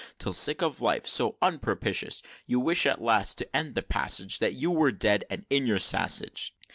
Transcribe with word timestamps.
Till, 0.17 0.33
sick 0.33 0.63
of 0.63 0.81
life 0.81 1.05
so 1.05 1.37
unpropitious, 1.43 2.23
You 2.47 2.59
wish 2.59 2.87
at 2.87 3.03
last, 3.03 3.37
to 3.37 3.55
end 3.55 3.75
the 3.75 3.83
passage, 3.83 4.39
That 4.39 4.53
you 4.55 4.71
were 4.71 4.91
dead, 4.91 5.25
and 5.29 5.45
in 5.51 5.67
your 5.67 5.77
sassage!" 5.77 6.55